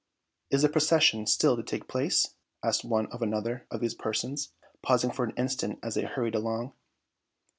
"Is 0.49 0.63
the 0.63 0.69
procession 0.69 1.27
still 1.27 1.55
to 1.55 1.61
take 1.61 1.87
place?" 1.87 2.33
asked 2.65 2.83
one 2.83 3.05
of 3.11 3.21
another 3.21 3.67
of 3.69 3.81
these 3.81 3.93
persons, 3.93 4.51
pausing 4.81 5.11
for 5.11 5.23
an 5.23 5.35
instant 5.37 5.77
as 5.83 5.93
they 5.93 6.05
hurried 6.05 6.33
along. 6.33 6.73